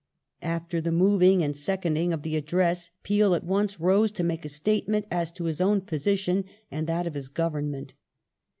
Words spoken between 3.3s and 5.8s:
at once rose to make a statement as to his